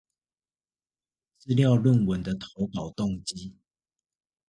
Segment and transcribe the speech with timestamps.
[1.39, 3.55] 資料論文的投稿動機